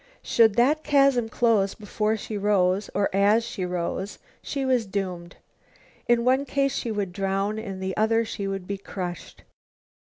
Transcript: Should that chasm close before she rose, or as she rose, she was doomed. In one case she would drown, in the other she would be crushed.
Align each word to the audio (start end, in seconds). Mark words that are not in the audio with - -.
Should 0.23 0.55
that 0.55 0.83
chasm 0.83 1.29
close 1.29 1.75
before 1.75 2.17
she 2.17 2.35
rose, 2.35 2.89
or 2.95 3.07
as 3.15 3.43
she 3.45 3.65
rose, 3.65 4.17
she 4.41 4.65
was 4.65 4.87
doomed. 4.87 5.35
In 6.07 6.25
one 6.25 6.43
case 6.43 6.73
she 6.73 6.89
would 6.89 7.13
drown, 7.13 7.59
in 7.59 7.79
the 7.79 7.95
other 7.95 8.25
she 8.25 8.47
would 8.47 8.65
be 8.65 8.79
crushed. 8.79 9.43